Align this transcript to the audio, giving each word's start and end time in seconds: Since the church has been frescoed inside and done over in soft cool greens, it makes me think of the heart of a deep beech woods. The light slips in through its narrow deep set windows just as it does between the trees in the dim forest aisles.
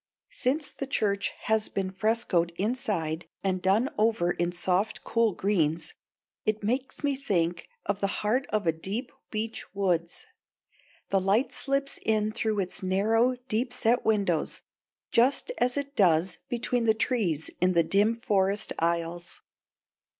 Since 0.31 0.71
the 0.71 0.87
church 0.87 1.29
has 1.43 1.69
been 1.69 1.91
frescoed 1.91 2.53
inside 2.57 3.27
and 3.43 3.61
done 3.61 3.87
over 3.99 4.31
in 4.31 4.51
soft 4.51 5.03
cool 5.03 5.31
greens, 5.33 5.93
it 6.43 6.63
makes 6.63 7.03
me 7.03 7.15
think 7.15 7.69
of 7.85 8.01
the 8.01 8.07
heart 8.07 8.47
of 8.49 8.65
a 8.65 8.71
deep 8.71 9.11
beech 9.29 9.63
woods. 9.75 10.25
The 11.11 11.21
light 11.21 11.51
slips 11.51 11.99
in 12.01 12.31
through 12.31 12.61
its 12.61 12.81
narrow 12.81 13.35
deep 13.47 13.71
set 13.71 14.03
windows 14.03 14.63
just 15.11 15.51
as 15.59 15.77
it 15.77 15.95
does 15.95 16.39
between 16.49 16.85
the 16.85 16.95
trees 16.95 17.51
in 17.61 17.73
the 17.73 17.83
dim 17.83 18.15
forest 18.15 18.73
aisles. 18.79 19.41